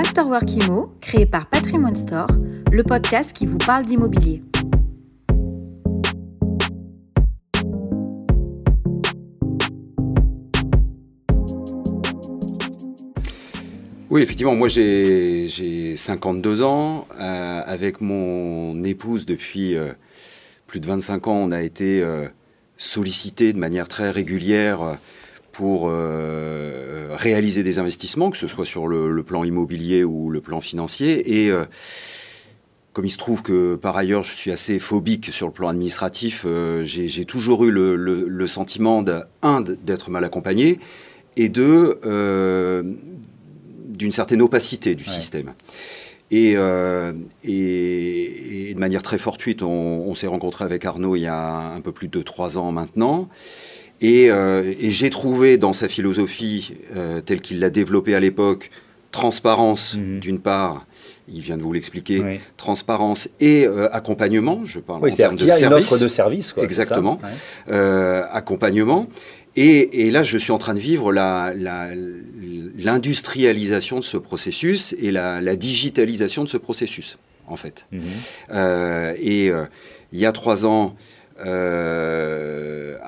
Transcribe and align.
Afterwork 0.00 0.50
Imo, 0.50 0.94
créé 1.02 1.26
par 1.26 1.46
Patrimoine 1.46 1.94
Store, 1.94 2.26
le 2.72 2.82
podcast 2.82 3.34
qui 3.34 3.44
vous 3.44 3.58
parle 3.58 3.84
d'immobilier. 3.84 4.42
Oui, 14.08 14.22
effectivement, 14.22 14.54
moi 14.54 14.68
j'ai 14.68 15.94
52 15.94 16.62
ans. 16.62 17.06
Euh, 17.20 17.62
avec 17.66 18.00
mon 18.00 18.82
épouse 18.82 19.26
depuis 19.26 19.76
euh, 19.76 19.92
plus 20.66 20.80
de 20.80 20.86
25 20.86 21.28
ans, 21.28 21.36
on 21.36 21.50
a 21.50 21.60
été 21.60 22.00
euh, 22.00 22.26
sollicité 22.78 23.52
de 23.52 23.58
manière 23.58 23.86
très 23.86 24.10
régulière 24.10 24.96
pour 25.52 25.90
réaliser 25.90 27.62
des 27.62 27.78
investissements, 27.78 28.30
que 28.30 28.36
ce 28.36 28.46
soit 28.46 28.64
sur 28.64 28.88
le, 28.88 29.22
plan 29.22 29.44
immobilier 29.44 30.04
ou 30.04 30.30
le 30.30 30.40
plan 30.40 30.60
financier. 30.60 31.44
Et 31.44 31.50
comme 32.92 33.04
il 33.04 33.10
se 33.10 33.18
trouve 33.18 33.42
que 33.42 33.76
par 33.76 33.96
ailleurs 33.96 34.22
je 34.22 34.34
suis 34.34 34.50
assez 34.50 34.78
phobique 34.78 35.26
sur 35.26 35.46
le 35.46 35.52
plan 35.52 35.68
administratif, 35.68 36.46
j'ai 36.84 37.24
toujours 37.24 37.64
eu 37.64 37.70
le, 37.70 37.96
le 37.96 38.46
sentiment, 38.46 39.02
un, 39.42 39.60
d'être 39.60 40.10
mal 40.10 40.24
accompagné, 40.24 40.78
et 41.36 41.48
deux, 41.48 41.98
d'une 43.88 44.12
certaine 44.12 44.42
opacité 44.42 44.94
du 44.94 45.04
système. 45.04 45.52
Euh, 46.32 47.12
et, 47.44 48.70
et, 48.70 48.74
de 48.74 48.78
manière 48.78 49.02
très 49.02 49.18
fortuite, 49.18 49.62
on, 49.62 50.14
s'est 50.14 50.26
rencontré 50.26 50.64
avec 50.64 50.84
Arnaud 50.84 51.16
il 51.16 51.22
y 51.22 51.26
a 51.26 51.72
un 51.72 51.80
peu 51.80 51.92
plus 51.92 52.08
de 52.08 52.22
trois 52.22 52.56
ans 52.56 52.72
maintenant. 52.72 53.28
Et, 54.00 54.30
euh, 54.30 54.72
j'ai 54.80 55.10
trouvé 55.10 55.58
dans 55.58 55.72
sa 55.72 55.88
philosophie, 55.88 56.74
euh, 56.96 57.20
telle 57.20 57.40
qu'il 57.40 57.60
l'a 57.60 57.70
développée 57.70 58.14
à 58.14 58.20
l'époque, 58.20 58.70
transparence 59.12 59.96
mhm. 59.96 60.20
d'une 60.20 60.38
part, 60.38 60.86
il 61.32 61.40
vient 61.40 61.56
de 61.56 61.62
vous 61.62 61.72
l'expliquer, 61.72 62.40
transparence 62.56 63.28
et 63.40 63.64
accompagnement, 63.92 64.62
je 64.64 64.80
parle 64.80 65.06
en 65.06 65.14
termes 65.14 65.36
de 65.36 65.46
service. 65.46 65.62
une 65.62 65.72
offre 65.72 65.98
de 65.98 66.08
service. 66.08 66.52
Quoi, 66.52 66.64
Exactement. 66.64 67.20
accompagnement. 67.68 69.06
Et, 69.56 70.10
là, 70.10 70.22
je 70.22 70.38
suis 70.38 70.52
en 70.52 70.58
train 70.58 70.74
de 70.74 70.78
vivre 70.78 71.12
l'industrialisation 71.12 73.98
de 73.98 74.04
ce 74.04 74.16
processus 74.16 74.94
et 75.00 75.10
la, 75.10 75.56
digitalisation 75.56 76.44
de 76.44 76.48
ce 76.48 76.56
processus, 76.56 77.18
en 77.46 77.56
fait. 77.56 77.86
Mhm. 77.90 78.00
Euh, 78.52 79.12
et 79.20 79.50
euh, 79.50 79.64
il 80.12 80.20
y 80.20 80.26
a 80.26 80.32
trois 80.32 80.66
ans, 80.66 80.94
euh, 81.44 82.09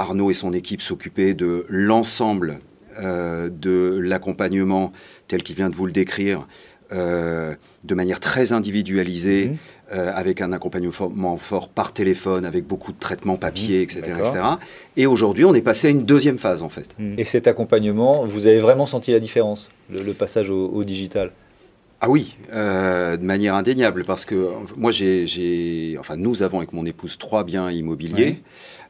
Arnaud 0.00 0.30
et 0.30 0.34
son 0.34 0.52
équipe 0.52 0.82
s'occupaient 0.82 1.34
de 1.34 1.66
l'ensemble 1.68 2.58
de 3.00 3.98
l'accompagnement 4.02 4.92
tel 5.26 5.42
qu'il 5.42 5.56
vient 5.56 5.70
de 5.70 5.76
vous 5.76 5.86
le 5.86 5.92
décrire, 5.92 6.46
de 6.90 7.56
manière 7.94 8.20
très 8.20 8.52
individualisée. 8.52 9.48
Mhm. 9.48 9.56
Euh, 9.92 10.12
avec 10.14 10.40
un 10.40 10.52
accompagnement 10.52 11.36
fort 11.36 11.68
par 11.68 11.92
téléphone, 11.92 12.44
avec 12.44 12.64
beaucoup 12.64 12.92
de 12.92 12.98
traitements 13.00 13.36
papier, 13.36 13.82
etc., 13.82 14.02
mmh, 14.06 14.20
etc. 14.20 14.38
Et 14.96 15.06
aujourd'hui, 15.08 15.44
on 15.44 15.52
est 15.52 15.62
passé 15.62 15.88
à 15.88 15.90
une 15.90 16.04
deuxième 16.04 16.38
phase, 16.38 16.62
en 16.62 16.68
fait. 16.68 16.94
Mmh. 16.96 17.14
Et 17.18 17.24
cet 17.24 17.48
accompagnement, 17.48 18.24
vous 18.24 18.46
avez 18.46 18.60
vraiment 18.60 18.86
senti 18.86 19.10
la 19.10 19.18
différence, 19.18 19.68
le, 19.90 20.12
passage 20.12 20.48
au, 20.48 20.84
digital? 20.84 21.32
Ah 22.00 22.08
oui, 22.08 22.36
euh, 22.52 23.16
de 23.16 23.24
manière 23.24 23.54
indéniable, 23.54 24.04
parce 24.04 24.24
que 24.24 24.50
moi, 24.76 24.90
j'ai, 24.90 25.96
enfin, 25.98 26.16
nous 26.16 26.42
avons 26.42 26.58
avec 26.58 26.72
mon 26.72 26.86
épouse 26.86 27.18
trois 27.18 27.44
biens 27.44 27.70
immobiliers. 27.70 28.42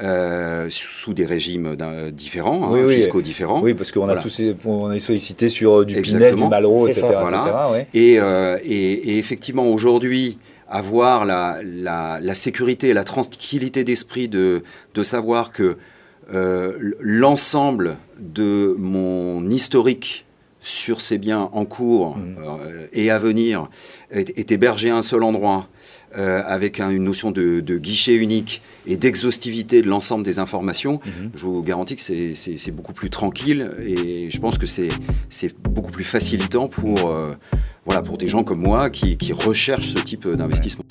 Euh, 0.00 0.68
sous 0.70 1.12
des 1.12 1.26
régimes 1.26 1.76
différents, 2.12 2.74
hein, 2.74 2.88
fiscaux 2.88 3.20
différents. 3.20 3.60
Oui, 3.60 3.74
parce 3.74 3.92
qu'on 3.92 4.08
a 4.08 4.16
tous, 4.16 4.40
on 4.64 4.90
est 4.90 4.98
sollicité 4.98 5.50
sur 5.50 5.84
du 5.84 6.00
Pinel, 6.00 6.34
du 6.34 6.44
Malraux, 6.44 6.88
etc. 6.88 7.08
et, 7.92 8.14
et, 8.14 9.18
effectivement, 9.18 9.66
aujourd'hui, 9.66 10.38
avoir 10.72 11.26
la, 11.26 11.60
la, 11.62 12.34
sécurité 12.34 12.88
et 12.88 12.94
la 12.94 13.04
tranquillité 13.04 13.84
d'esprit 13.84 14.28
de, 14.28 14.62
de, 14.94 15.02
savoir 15.02 15.52
que 15.52 15.76
euh, 16.32 16.94
l'ensemble 16.98 17.98
de 18.18 18.74
mon 18.78 19.48
historique 19.50 20.24
sur 20.62 21.00
ces 21.00 21.18
biens 21.18 21.50
en 21.52 21.64
cours 21.64 22.16
mmh. 22.16 22.36
euh, 22.38 22.86
et 22.92 23.10
à 23.10 23.18
venir 23.18 23.68
est, 24.10 24.50
hébergé 24.50 24.90
à 24.90 24.96
un 24.96 25.02
seul 25.02 25.22
endroit, 25.24 25.68
euh, 26.16 26.42
avec 26.46 26.80
une 26.80 27.02
notion 27.02 27.30
de, 27.30 27.60
guichet 27.78 28.14
unique 28.14 28.62
et 28.86 28.96
d'exhaustivité 28.96 29.82
de 29.82 29.88
l'ensemble 29.88 30.24
des 30.24 30.38
informations, 30.38 31.00
mmh. 31.04 31.10
je 31.34 31.42
vous 31.44 31.62
garantis 31.62 31.96
que 31.96 32.02
c'est 32.02 32.70
beaucoup 32.70 32.92
plus 32.92 33.10
tranquille 33.10 33.70
et 33.84 34.30
je 34.30 34.38
pense 34.38 34.58
que 34.58 34.66
c'est 34.66 34.88
beaucoup 35.62 35.90
plus 35.90 36.04
facilitant 36.04 36.68
pour 36.68 37.12
voilà, 37.84 38.02
pour 38.02 38.16
des 38.16 38.28
gens 38.28 38.44
comme 38.44 38.60
moi 38.60 38.90
qui, 38.90 39.16
qui 39.16 39.32
recherchent 39.32 39.88
ce 39.88 39.98
type 39.98 40.28
d'investissement. 40.28 40.84